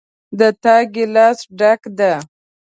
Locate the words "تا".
0.63-0.75